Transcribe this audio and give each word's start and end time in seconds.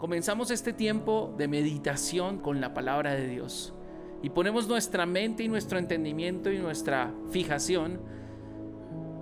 comenzamos 0.00 0.50
este 0.50 0.72
tiempo 0.72 1.34
de 1.36 1.46
meditación 1.46 2.38
con 2.38 2.58
la 2.62 2.72
palabra 2.72 3.12
de 3.12 3.28
Dios 3.28 3.74
y 4.22 4.30
ponemos 4.30 4.66
nuestra 4.66 5.04
mente 5.04 5.42
y 5.42 5.48
nuestro 5.48 5.78
entendimiento 5.78 6.50
y 6.50 6.58
nuestra 6.58 7.12
fijación 7.28 8.00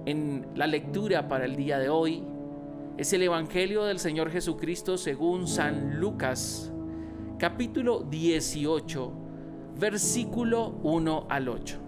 en 0.07 0.47
la 0.55 0.69
lectura 0.69 1.27
para 1.27 1.47
el 1.47 1.57
día 1.57 1.81
de 1.81 1.89
hoy, 1.89 2.25
es 2.97 3.13
el 3.13 3.23
Evangelio 3.23 3.85
del 3.85 3.99
Señor 3.99 4.31
Jesucristo 4.31 4.97
según 4.97 5.49
San 5.49 5.99
Lucas, 5.99 6.73
capítulo 7.39 8.05
18, 8.05 9.13
versículo 9.81 10.79
1 10.85 11.27
al 11.29 11.49
8. 11.49 11.79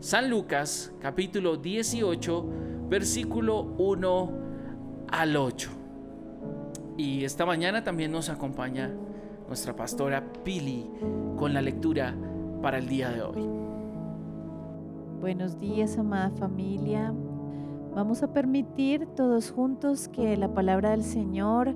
San 0.00 0.28
Lucas, 0.28 0.92
capítulo 1.00 1.56
18, 1.56 2.48
versículo 2.88 3.60
1 3.78 4.32
al 5.08 5.36
8. 5.36 5.81
Y 6.96 7.24
esta 7.24 7.46
mañana 7.46 7.82
también 7.82 8.12
nos 8.12 8.28
acompaña 8.28 8.90
nuestra 9.48 9.74
pastora 9.74 10.22
Pili 10.44 10.90
con 11.36 11.54
la 11.54 11.62
lectura 11.62 12.14
para 12.60 12.78
el 12.78 12.88
día 12.88 13.10
de 13.10 13.22
hoy. 13.22 13.48
Buenos 15.20 15.58
días, 15.58 15.98
amada 15.98 16.30
familia. 16.30 17.14
Vamos 17.94 18.22
a 18.22 18.32
permitir 18.32 19.06
todos 19.06 19.50
juntos 19.50 20.08
que 20.08 20.36
la 20.36 20.52
palabra 20.52 20.90
del 20.90 21.02
Señor 21.02 21.74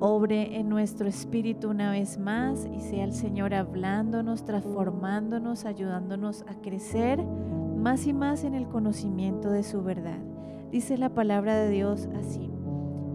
obre 0.00 0.58
en 0.58 0.68
nuestro 0.68 1.08
espíritu 1.08 1.70
una 1.70 1.90
vez 1.90 2.18
más 2.18 2.68
y 2.72 2.80
sea 2.80 3.04
el 3.04 3.12
Señor 3.12 3.54
hablándonos, 3.54 4.44
transformándonos, 4.44 5.64
ayudándonos 5.64 6.42
a 6.42 6.54
crecer 6.60 7.22
más 7.22 8.06
y 8.06 8.12
más 8.12 8.44
en 8.44 8.54
el 8.54 8.66
conocimiento 8.68 9.50
de 9.50 9.62
su 9.62 9.82
verdad. 9.82 10.18
Dice 10.70 10.96
la 10.96 11.10
palabra 11.10 11.56
de 11.56 11.70
Dios 11.70 12.08
así. 12.18 12.51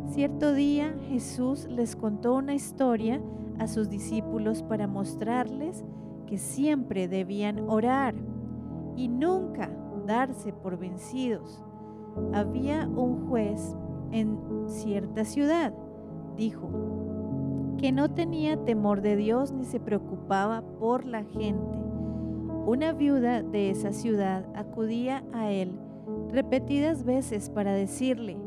Cierto 0.09 0.53
día 0.53 0.93
Jesús 1.09 1.67
les 1.69 1.95
contó 1.95 2.35
una 2.35 2.55
historia 2.55 3.21
a 3.59 3.67
sus 3.67 3.89
discípulos 3.89 4.63
para 4.63 4.87
mostrarles 4.87 5.83
que 6.25 6.37
siempre 6.37 7.07
debían 7.07 7.69
orar 7.69 8.15
y 8.95 9.07
nunca 9.07 9.69
darse 10.05 10.53
por 10.53 10.77
vencidos 10.77 11.61
había 12.33 12.87
un 12.87 13.27
juez 13.27 13.75
en 14.11 14.39
cierta 14.67 15.25
ciudad, 15.25 15.73
dijo, 16.35 16.69
que 17.77 17.91
no 17.91 18.09
tenía 18.09 18.57
temor 18.57 19.01
de 19.01 19.15
Dios 19.15 19.51
ni 19.51 19.65
se 19.65 19.79
preocupaba 19.79 20.63
por 20.79 21.05
la 21.05 21.23
gente. 21.23 21.77
Una 22.65 22.91
viuda 22.91 23.43
de 23.43 23.69
esa 23.69 23.93
ciudad 23.93 24.45
acudía 24.55 25.23
a 25.33 25.51
él 25.51 25.71
repetidas 26.29 27.03
veces 27.03 27.49
para 27.49 27.73
decirle, 27.73 28.37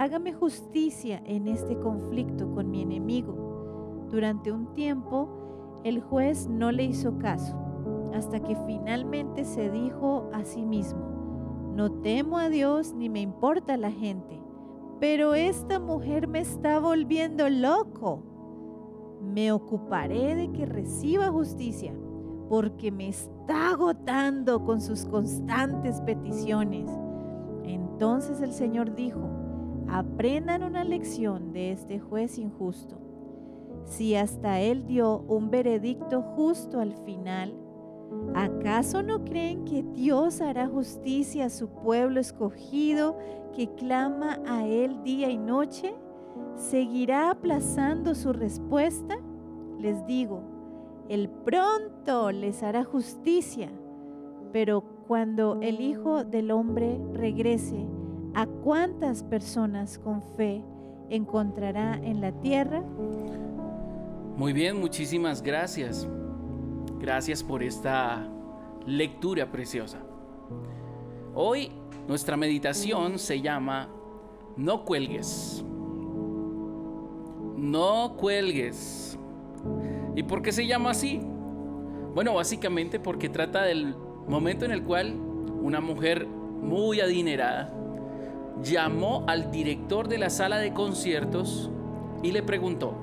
hágame 0.00 0.32
justicia 0.32 1.20
en 1.26 1.46
este 1.46 1.78
conflicto 1.78 2.50
con 2.54 2.70
mi 2.70 2.80
enemigo. 2.80 4.06
Durante 4.10 4.50
un 4.50 4.72
tiempo, 4.72 5.28
el 5.84 6.00
juez 6.00 6.48
no 6.48 6.72
le 6.72 6.84
hizo 6.84 7.18
caso, 7.18 7.54
hasta 8.14 8.40
que 8.40 8.56
finalmente 8.66 9.44
se 9.44 9.70
dijo 9.70 10.30
a 10.32 10.42
sí 10.44 10.64
mismo, 10.64 11.02
no 11.76 11.92
temo 11.92 12.38
a 12.38 12.48
Dios 12.48 12.94
ni 12.94 13.10
me 13.10 13.20
importa 13.20 13.76
la 13.76 13.92
gente, 13.92 14.40
pero 15.00 15.34
esta 15.34 15.78
mujer 15.78 16.28
me 16.28 16.40
está 16.40 16.80
volviendo 16.80 17.50
loco. 17.50 18.22
Me 19.20 19.52
ocuparé 19.52 20.34
de 20.34 20.50
que 20.50 20.64
reciba 20.64 21.28
justicia, 21.28 21.92
porque 22.48 22.90
me 22.90 23.10
está 23.10 23.72
agotando 23.72 24.64
con 24.64 24.80
sus 24.80 25.04
constantes 25.04 26.00
peticiones. 26.00 26.90
Entonces 27.64 28.40
el 28.40 28.54
Señor 28.54 28.94
dijo, 28.94 29.39
aprendan 29.90 30.62
una 30.62 30.84
lección 30.84 31.52
de 31.52 31.72
este 31.72 31.98
juez 31.98 32.38
injusto. 32.38 32.98
Si 33.84 34.14
hasta 34.14 34.60
él 34.60 34.86
dio 34.86 35.20
un 35.28 35.50
veredicto 35.50 36.22
justo 36.22 36.80
al 36.80 36.94
final, 37.04 37.54
¿Acaso 38.34 39.02
no 39.02 39.24
creen 39.24 39.64
que 39.64 39.82
Dios 39.82 40.40
hará 40.40 40.66
justicia 40.68 41.46
a 41.46 41.50
su 41.50 41.68
pueblo 41.68 42.20
escogido 42.20 43.16
que 43.54 43.72
clama 43.74 44.40
a 44.46 44.66
Él 44.66 45.02
día 45.04 45.30
y 45.30 45.38
noche? 45.38 45.94
¿Seguirá 46.56 47.30
aplazando 47.30 48.14
su 48.14 48.32
respuesta? 48.32 49.16
Les 49.78 50.04
digo, 50.06 50.42
Él 51.08 51.28
pronto 51.44 52.32
les 52.32 52.62
hará 52.62 52.84
justicia, 52.84 53.70
pero 54.52 54.82
cuando 55.06 55.58
el 55.60 55.80
Hijo 55.80 56.24
del 56.24 56.50
Hombre 56.50 57.00
regrese, 57.12 57.86
¿a 58.34 58.46
cuántas 58.46 59.22
personas 59.22 59.98
con 59.98 60.22
fe 60.36 60.62
encontrará 61.08 61.98
en 62.02 62.20
la 62.20 62.32
tierra? 62.32 62.82
Muy 64.36 64.52
bien, 64.52 64.78
muchísimas 64.80 65.42
gracias. 65.42 66.08
Gracias 66.98 67.42
por 67.42 67.62
esta 67.62 68.26
lectura 68.86 69.50
preciosa. 69.50 69.98
Hoy 71.34 71.72
nuestra 72.08 72.36
meditación 72.36 73.18
se 73.18 73.40
llama 73.40 73.88
No 74.56 74.84
cuelgues. 74.84 75.64
No 77.56 78.16
cuelgues. 78.16 79.18
¿Y 80.16 80.22
por 80.22 80.42
qué 80.42 80.52
se 80.52 80.66
llama 80.66 80.90
así? 80.90 81.20
Bueno, 82.14 82.34
básicamente 82.34 82.98
porque 82.98 83.28
trata 83.28 83.62
del 83.62 83.94
momento 84.26 84.64
en 84.64 84.72
el 84.72 84.82
cual 84.82 85.14
una 85.62 85.80
mujer 85.80 86.26
muy 86.26 87.00
adinerada 87.00 87.79
llamó 88.62 89.24
al 89.26 89.50
director 89.50 90.08
de 90.08 90.18
la 90.18 90.30
sala 90.30 90.58
de 90.58 90.72
conciertos 90.72 91.70
y 92.22 92.32
le 92.32 92.42
preguntó, 92.42 92.94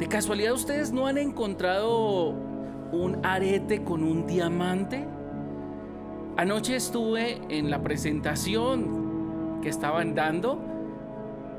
¿De 0.00 0.08
casualidad 0.08 0.54
ustedes 0.54 0.92
no 0.92 1.06
han 1.06 1.18
encontrado 1.18 2.30
un 2.90 3.18
arete 3.22 3.84
con 3.84 4.02
un 4.02 4.26
diamante? 4.26 5.06
Anoche 6.38 6.74
estuve 6.74 7.38
en 7.50 7.68
la 7.68 7.82
presentación 7.82 9.60
que 9.60 9.68
estaban 9.68 10.14
dando 10.14 10.58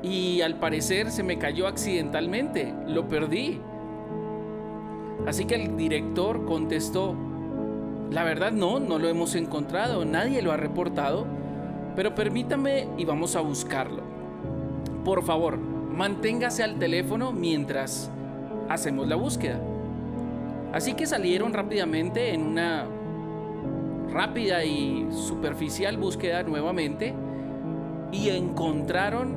y 0.02 0.40
al 0.40 0.58
parecer 0.58 1.12
se 1.12 1.22
me 1.22 1.38
cayó 1.38 1.68
accidentalmente, 1.68 2.74
lo 2.88 3.06
perdí. 3.06 3.60
Así 5.24 5.44
que 5.44 5.54
el 5.54 5.76
director 5.76 6.44
contestó, 6.44 7.14
la 8.10 8.24
verdad 8.24 8.50
no, 8.50 8.80
no 8.80 8.98
lo 8.98 9.08
hemos 9.08 9.36
encontrado, 9.36 10.04
nadie 10.04 10.42
lo 10.42 10.50
ha 10.50 10.56
reportado, 10.56 11.26
pero 11.94 12.14
permítame 12.14 12.88
y 12.96 13.04
vamos 13.04 13.36
a 13.36 13.40
buscarlo. 13.40 14.02
Por 15.04 15.22
favor, 15.22 15.58
manténgase 15.58 16.62
al 16.62 16.78
teléfono 16.78 17.32
mientras 17.32 18.10
hacemos 18.68 19.06
la 19.08 19.16
búsqueda. 19.16 19.60
Así 20.72 20.94
que 20.94 21.06
salieron 21.06 21.52
rápidamente 21.52 22.32
en 22.32 22.42
una 22.42 22.86
rápida 24.10 24.64
y 24.64 25.08
superficial 25.10 25.96
búsqueda 25.96 26.42
nuevamente 26.42 27.14
y 28.10 28.28
encontraron 28.30 29.36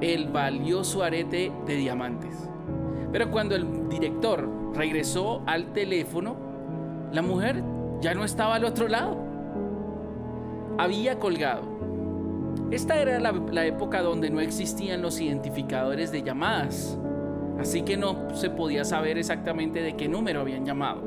el 0.00 0.28
valioso 0.28 1.02
arete 1.02 1.52
de 1.66 1.76
diamantes. 1.76 2.48
Pero 3.12 3.30
cuando 3.30 3.56
el 3.56 3.88
director 3.88 4.48
regresó 4.74 5.42
al 5.46 5.72
teléfono, 5.72 6.36
la 7.12 7.22
mujer 7.22 7.62
ya 8.00 8.14
no 8.14 8.24
estaba 8.24 8.56
al 8.56 8.64
otro 8.64 8.88
lado. 8.88 9.27
Había 10.78 11.18
colgado. 11.18 11.62
Esta 12.70 13.00
era 13.00 13.18
la, 13.18 13.32
la 13.32 13.66
época 13.66 14.02
donde 14.02 14.30
no 14.30 14.40
existían 14.40 15.02
los 15.02 15.20
identificadores 15.20 16.12
de 16.12 16.22
llamadas. 16.22 16.98
Así 17.58 17.82
que 17.82 17.96
no 17.96 18.34
se 18.34 18.50
podía 18.50 18.84
saber 18.84 19.18
exactamente 19.18 19.82
de 19.82 19.96
qué 19.96 20.08
número 20.08 20.40
habían 20.40 20.64
llamado. 20.64 21.02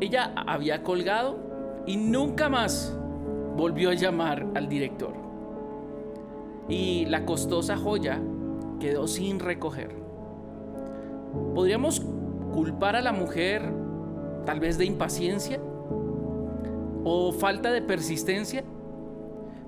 Ella 0.00 0.32
había 0.36 0.82
colgado 0.82 1.38
y 1.86 1.96
nunca 1.96 2.48
más 2.48 2.94
volvió 3.56 3.90
a 3.90 3.94
llamar 3.94 4.46
al 4.54 4.68
director. 4.68 5.14
Y 6.68 7.06
la 7.06 7.24
costosa 7.24 7.76
joya 7.76 8.20
quedó 8.80 9.06
sin 9.06 9.38
recoger. 9.38 9.96
¿Podríamos 11.54 12.00
culpar 12.52 12.96
a 12.96 13.02
la 13.02 13.12
mujer 13.12 13.62
tal 14.44 14.60
vez 14.60 14.76
de 14.76 14.84
impaciencia 14.84 15.60
o 17.04 17.32
falta 17.32 17.70
de 17.70 17.82
persistencia? 17.82 18.64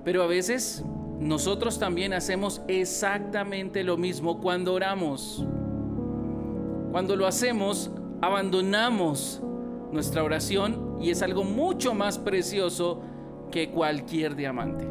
Pero 0.03 0.23
a 0.23 0.27
veces 0.27 0.83
nosotros 1.19 1.79
también 1.79 2.13
hacemos 2.13 2.61
exactamente 2.67 3.83
lo 3.83 3.97
mismo 3.97 4.39
cuando 4.39 4.73
oramos. 4.73 5.45
Cuando 6.91 7.15
lo 7.15 7.27
hacemos, 7.27 7.91
abandonamos 8.21 9.41
nuestra 9.91 10.23
oración 10.23 10.97
y 10.99 11.11
es 11.11 11.21
algo 11.21 11.43
mucho 11.43 11.93
más 11.93 12.17
precioso 12.17 13.01
que 13.51 13.69
cualquier 13.69 14.35
diamante. 14.35 14.87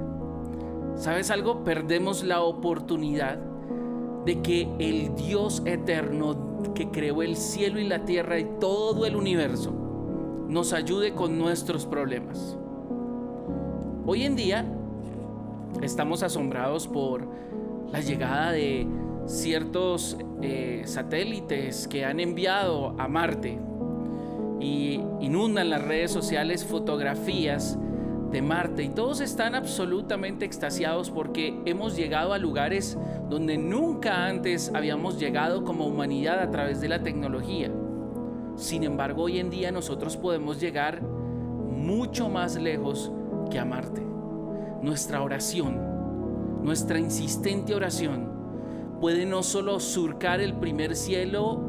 ¿Sabes 0.97 1.31
algo? 1.31 1.65
Perdemos 1.65 2.25
la 2.25 2.41
oportunidad 2.41 3.39
de 4.25 4.41
que 4.43 4.69
el 4.79 5.15
Dios 5.15 5.63
eterno 5.65 6.63
que 6.75 6.91
creó 6.91 7.23
el 7.23 7.37
cielo 7.37 7.79
y 7.79 7.85
la 7.85 8.05
tierra 8.05 8.39
y 8.39 8.47
todo 8.59 9.07
el 9.07 9.15
universo 9.15 9.86
nos 10.49 10.73
ayude 10.73 11.13
con 11.15 11.39
nuestros 11.39 11.87
problemas. 11.87 12.57
Hoy 14.07 14.25
en 14.25 14.37
día 14.37 14.65
Estamos 15.83 16.23
asombrados 16.23 16.89
por 16.89 17.29
la 17.93 18.01
llegada 18.01 18.53
de 18.53 18.87
ciertos 19.27 20.17
eh, 20.41 20.83
satélites 20.87 21.87
que 21.87 22.05
han 22.05 22.21
enviado 22.21 22.95
a 22.99 23.09
Marte 23.09 23.59
y 24.59 25.01
inundan 25.21 25.71
las 25.71 25.83
redes 25.83 26.11
sociales 26.11 26.65
fotografías 26.65 27.79
de 28.31 28.43
Marte 28.43 28.85
y 28.85 28.89
todos 28.89 29.21
están 29.21 29.55
absolutamente 29.55 30.45
extasiados 30.45 31.11
porque 31.11 31.61
hemos 31.67 31.95
llegado 31.95 32.33
a 32.33 32.39
lugares 32.39 32.97
donde 33.29 33.59
nunca 33.59 34.27
antes 34.27 34.73
habíamos 34.75 35.19
llegado 35.19 35.63
como 35.63 35.87
humanidad 35.87 36.41
a 36.41 36.51
través 36.51 36.81
de 36.81 36.89
la 36.89 37.03
tecnología. 37.03 37.71
Sin 38.57 38.85
embargo, 38.85 39.25
hoy 39.25 39.39
en 39.39 39.51
día 39.51 39.71
nosotros 39.71 40.17
podemos 40.17 40.59
llegar 40.59 41.03
mucho 41.03 42.31
más 42.31 42.57
lejos 42.57 43.13
que 43.51 43.59
a 43.59 43.67
Marte. 43.67 44.03
Nuestra 44.81 45.23
oración, 45.23 46.63
nuestra 46.63 46.99
insistente 46.99 47.75
oración, 47.75 48.29
puede 49.01 49.27
no 49.27 49.43
solo 49.43 49.79
surcar 49.79 50.41
el 50.41 50.55
primer 50.55 50.97
cielo 50.97 51.61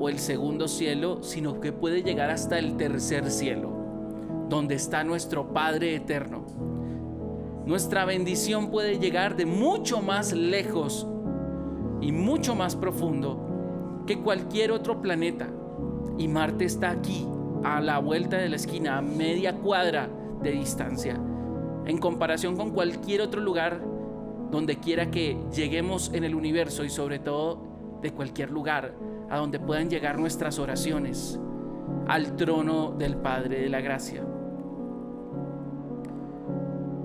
o 0.00 0.08
el 0.08 0.18
segundo 0.18 0.66
cielo, 0.66 1.22
sino 1.22 1.60
que 1.60 1.72
puede 1.72 2.02
llegar 2.02 2.30
hasta 2.30 2.58
el 2.58 2.76
tercer 2.76 3.30
cielo, 3.30 3.70
donde 4.48 4.74
está 4.74 5.04
nuestro 5.04 5.52
Padre 5.52 5.94
eterno. 5.94 6.44
Nuestra 7.66 8.04
bendición 8.04 8.70
puede 8.70 8.98
llegar 8.98 9.36
de 9.36 9.46
mucho 9.46 10.00
más 10.02 10.32
lejos 10.32 11.06
y 12.00 12.10
mucho 12.10 12.56
más 12.56 12.74
profundo 12.74 14.04
que 14.06 14.20
cualquier 14.20 14.72
otro 14.72 15.00
planeta. 15.00 15.48
Y 16.18 16.28
Marte 16.28 16.64
está 16.64 16.90
aquí, 16.90 17.26
a 17.64 17.80
la 17.80 17.98
vuelta 17.98 18.36
de 18.36 18.48
la 18.48 18.56
esquina, 18.56 18.98
a 18.98 19.02
media 19.02 19.54
cuadra 19.54 20.08
de 20.42 20.50
distancia, 20.50 21.18
en 21.86 21.98
comparación 21.98 22.56
con 22.56 22.70
cualquier 22.70 23.22
otro 23.22 23.40
lugar 23.40 23.80
donde 24.50 24.78
quiera 24.78 25.10
que 25.10 25.38
lleguemos 25.54 26.12
en 26.12 26.24
el 26.24 26.34
universo 26.34 26.84
y 26.84 26.90
sobre 26.90 27.18
todo 27.18 27.60
de 28.02 28.12
cualquier 28.12 28.50
lugar 28.50 28.94
a 29.30 29.38
donde 29.38 29.60
puedan 29.60 29.90
llegar 29.90 30.18
nuestras 30.18 30.58
oraciones 30.58 31.38
al 32.06 32.36
trono 32.36 32.92
del 32.92 33.16
Padre 33.16 33.60
de 33.60 33.68
la 33.68 33.80
Gracia. 33.80 34.24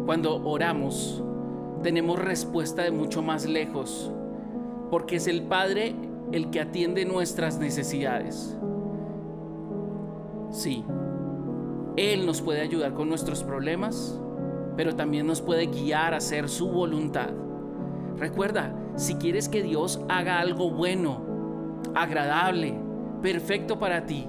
Cuando 0.06 0.44
oramos, 0.46 1.24
tenemos 1.82 2.20
respuesta 2.20 2.84
de 2.84 2.92
mucho 2.92 3.22
más 3.22 3.46
lejos, 3.46 4.12
porque 4.90 5.18
es 5.18 5.28
el 5.28 5.44
Padre 5.44 5.96
el 6.32 6.50
que 6.50 6.62
atiende 6.62 7.06
nuestras 7.06 7.60
necesidades. 7.60 8.58
Sí, 10.54 10.86
Él 11.98 12.28
nos 12.28 12.42
puede 12.42 12.62
ayudar 12.62 12.94
con 12.94 13.10
nuestros 13.10 13.44
problemas, 13.44 14.20
pero 14.78 14.96
también 14.96 15.26
nos 15.26 15.42
puede 15.42 15.66
guiar 15.66 16.14
a 16.14 16.18
hacer 16.18 16.48
su 16.48 16.70
voluntad. 16.70 17.30
Recuerda, 18.18 18.72
si 18.96 19.16
quieres 19.16 19.50
que 19.50 19.64
Dios 19.64 20.00
haga 20.10 20.40
algo 20.40 20.70
bueno, 20.70 21.22
agradable, 21.96 22.76
perfecto 23.24 23.80
para 23.80 24.06
ti, 24.06 24.28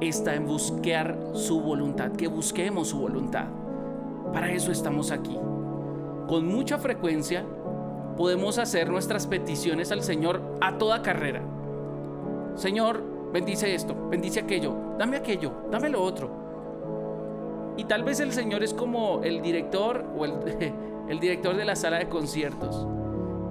está 0.00 0.34
en 0.34 0.46
buscar 0.46 1.18
su 1.34 1.60
voluntad, 1.60 2.12
que 2.12 2.26
busquemos 2.26 2.88
su 2.88 2.98
voluntad. 2.98 3.44
Para 4.32 4.50
eso 4.50 4.72
estamos 4.72 5.10
aquí. 5.10 5.38
Con 6.26 6.46
mucha 6.46 6.78
frecuencia 6.78 7.44
podemos 8.16 8.56
hacer 8.56 8.88
nuestras 8.88 9.26
peticiones 9.26 9.92
al 9.92 10.02
Señor 10.02 10.40
a 10.62 10.78
toda 10.78 11.02
carrera. 11.02 11.42
Señor, 12.56 13.13
bendice 13.34 13.74
esto, 13.74 13.96
bendice 14.08 14.38
aquello, 14.38 14.72
dame 14.96 15.16
aquello, 15.16 15.50
dame 15.68 15.88
lo 15.88 16.00
otro. 16.00 16.30
Y 17.76 17.84
tal 17.84 18.04
vez 18.04 18.20
el 18.20 18.32
Señor 18.32 18.62
es 18.62 18.72
como 18.72 19.24
el 19.24 19.42
director 19.42 20.04
o 20.16 20.24
el, 21.08 21.18
director 21.18 21.56
de 21.56 21.64
la 21.64 21.74
sala 21.74 21.98
de 21.98 22.08
conciertos. 22.08 22.86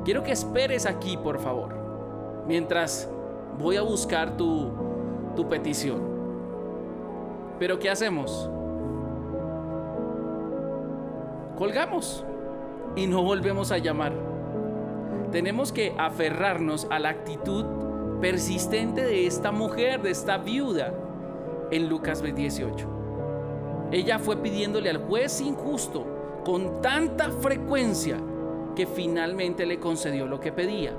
Quiero 0.06 0.24
que 0.24 0.32
esperes 0.32 0.86
aquí, 0.86 1.18
por 1.18 1.38
favor, 1.38 1.76
mientras 2.48 3.10
voy 3.60 3.76
a 3.76 3.82
buscar 3.82 4.38
tu, 4.38 4.72
tu 5.36 5.50
petición. 5.50 6.02
Pero 7.60 7.78
¿qué 7.78 7.90
hacemos? 7.90 8.50
Colgamos 11.58 12.24
y 12.96 13.06
no 13.06 13.22
volvemos 13.22 13.74
a 13.74 13.80
llamar. 13.80 14.14
Tenemos 15.32 15.74
que 15.74 15.94
aferrarnos 15.98 16.88
a 16.90 17.00
la 17.00 17.10
actitud 17.10 17.66
persistente 18.24 19.04
de 19.04 19.28
esta 19.28 19.52
mujer, 19.52 20.02
de 20.02 20.12
esta 20.12 20.38
viuda, 20.38 20.94
en 21.72 21.90
Lucas 21.90 22.24
18. 22.24 22.88
Ella 23.92 24.18
fue 24.18 24.38
pidiéndole 24.38 24.90
al 24.90 25.00
juez 25.00 25.42
injusto 25.42 26.42
con 26.46 26.82
tanta 26.82 27.30
frecuencia 27.30 28.18
que 28.78 28.88
finalmente 28.88 29.66
le 29.66 29.78
concedió 29.78 30.26
lo 30.26 30.40
que 30.40 30.54
pedía. 30.54 30.94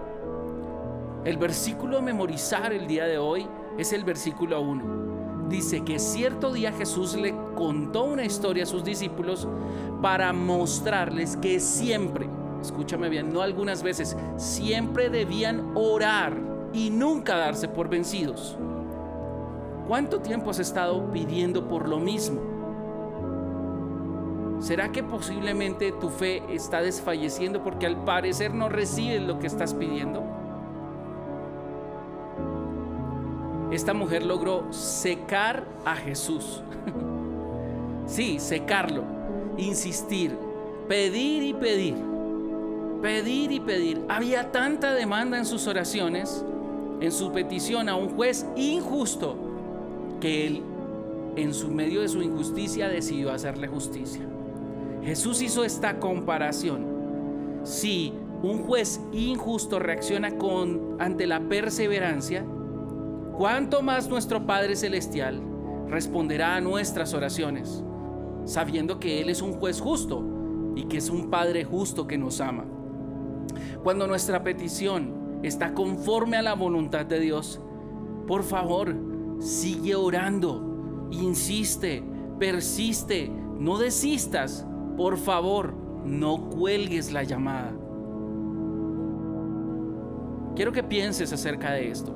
El 1.25 1.39
versículo 1.39 1.97
a 1.97 2.03
memorizar 2.03 2.75
el 2.75 2.87
día 2.87 3.07
de 3.07 3.17
hoy 3.17 3.47
es 3.79 3.95
el 3.95 4.05
versículo 4.05 4.61
1. 4.61 5.49
Dice 5.49 5.83
que 5.83 5.99
cierto 5.99 6.53
día 6.53 6.73
Jesús 6.73 7.17
le 7.17 7.35
contó 7.55 8.05
una 8.05 8.27
historia 8.27 8.65
a 8.65 8.67
sus 8.67 8.85
discípulos 8.85 9.49
para 10.03 10.31
mostrarles 10.35 11.39
que 11.39 11.59
siempre, 11.59 12.29
escúchame 12.61 13.09
bien, 13.09 13.33
no 13.33 13.41
algunas 13.41 13.83
veces, 13.83 14.15
siempre 14.37 15.09
debían 15.09 15.73
orar 15.75 16.54
y 16.75 16.91
nunca 16.91 17.37
darse 17.37 17.69
por 17.69 17.89
vencidos. 17.89 18.59
¿Cuánto 19.87 20.21
tiempo 20.21 20.51
has 20.51 20.59
estado 20.59 21.11
pidiendo 21.13 21.69
por 21.69 21.89
lo 21.89 21.99
mismo? 21.99 22.41
¿Será 24.61 24.91
que 24.91 25.03
posiblemente 25.03 25.93
tu 25.93 26.09
fe 26.09 26.43
está 26.49 26.81
desfalleciendo 26.83 27.63
porque 27.63 27.87
al 27.87 28.03
parecer 28.05 28.53
no 28.55 28.69
recibes 28.69 29.23
lo 29.23 29.39
que 29.39 29.47
estás 29.47 29.75
pidiendo? 29.75 30.23
Esta 33.71 33.93
mujer 33.93 34.25
logró 34.25 34.73
secar 34.73 35.65
a 35.85 35.97
Jesús. 35.97 36.63
sí, 38.07 38.41
secarlo, 38.41 39.03
insistir, 39.59 40.37
pedir 40.89 41.43
y 41.43 41.53
pedir, 41.53 41.97
pedir 43.03 43.53
y 43.53 43.61
pedir. 43.61 44.05
Había 44.09 44.51
tanta 44.51 44.95
demanda 44.95 45.37
en 45.37 45.45
sus 45.45 45.67
oraciones, 45.67 46.45
en 47.01 47.13
su 47.13 47.33
petición 47.33 47.89
a 47.89 47.97
un 47.97 48.11
juez 48.11 48.47
injusto, 48.57 49.37
que 50.21 50.47
él, 50.47 50.63
en 51.37 51.53
su 51.53 51.69
medio 51.69 52.01
de 52.01 52.09
su 52.09 52.23
injusticia, 52.23 52.89
decidió 52.89 53.33
hacerle 53.33 53.69
justicia. 53.69 54.23
Jesús 55.03 55.43
hizo 55.43 55.65
esta 55.65 56.01
comparación. 56.01 56.87
Si 57.63 58.13
un 58.43 58.63
juez 58.63 59.01
injusto 59.13 59.79
reacciona 59.79 60.37
con 60.37 60.97
ante 60.99 61.27
la 61.27 61.41
perseverancia, 61.41 62.45
¿cuánto 63.37 63.83
más 63.83 64.09
nuestro 64.09 64.47
Padre 64.47 64.77
celestial 64.77 65.43
responderá 65.89 66.57
a 66.57 66.61
nuestras 66.61 67.13
oraciones, 67.15 67.83
sabiendo 68.45 68.99
que 68.99 69.21
él 69.21 69.29
es 69.29 69.43
un 69.43 69.55
juez 69.55 69.81
justo 69.81 70.23
y 70.75 70.85
que 70.85 70.99
es 70.99 71.11
un 71.11 71.31
Padre 71.31 71.65
justo 71.65 72.07
que 72.07 72.19
nos 72.19 72.41
ama? 72.41 72.65
Cuando 73.83 74.07
nuestra 74.07 74.43
petición 74.43 75.24
está 75.47 75.75
conforme 75.75 76.37
a 76.37 76.43
la 76.43 76.55
voluntad 76.55 77.07
de 77.07 77.21
Dios, 77.21 77.61
por 78.27 78.43
favor, 78.43 78.95
sigue 79.39 79.95
orando, 79.95 81.09
insiste, 81.11 82.03
persiste, 82.39 83.31
no 83.59 83.79
desistas 83.79 84.67
por 84.97 85.17
favor, 85.17 85.75
no 86.05 86.49
cuelgues 86.51 87.13
la 87.13 87.25
llamada. 87.25 87.73
Quiero 90.55 90.71
que 90.71 90.85
pienses 90.85 91.33
acerca 91.33 91.73
de 91.73 91.91
esto. 91.91 92.13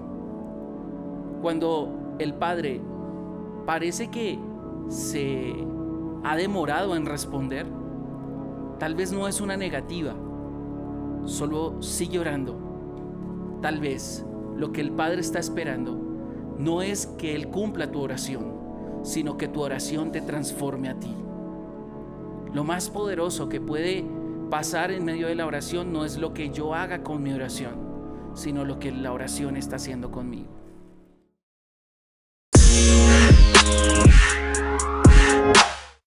Cuando 1.42 2.14
el 2.18 2.34
Padre 2.34 2.80
parece 3.66 4.08
que 4.08 4.38
se 4.88 5.54
ha 6.22 6.36
demorado 6.36 6.94
en 6.94 7.04
responder, 7.04 7.66
tal 8.78 8.94
vez 8.94 9.12
no 9.12 9.26
es 9.26 9.40
una 9.40 9.56
negativa, 9.56 10.14
solo 11.24 11.82
sigue 11.82 12.20
orando. 12.20 12.67
Tal 13.60 13.80
vez 13.80 14.24
lo 14.56 14.72
que 14.72 14.80
el 14.80 14.92
Padre 14.92 15.20
está 15.20 15.38
esperando 15.38 15.94
no 16.58 16.82
es 16.82 17.06
que 17.06 17.34
Él 17.34 17.48
cumpla 17.48 17.90
tu 17.90 18.00
oración, 18.00 18.52
sino 19.02 19.36
que 19.36 19.48
tu 19.48 19.60
oración 19.60 20.12
te 20.12 20.20
transforme 20.20 20.88
a 20.88 20.98
ti. 20.98 21.14
Lo 22.52 22.64
más 22.64 22.90
poderoso 22.90 23.48
que 23.48 23.60
puede 23.60 24.04
pasar 24.50 24.90
en 24.90 25.04
medio 25.04 25.28
de 25.28 25.34
la 25.34 25.46
oración 25.46 25.92
no 25.92 26.04
es 26.04 26.18
lo 26.18 26.32
que 26.34 26.50
yo 26.50 26.74
haga 26.74 27.02
con 27.02 27.22
mi 27.22 27.32
oración, 27.32 27.74
sino 28.34 28.64
lo 28.64 28.78
que 28.78 28.90
la 28.90 29.12
oración 29.12 29.56
está 29.56 29.76
haciendo 29.76 30.10
conmigo. 30.10 30.58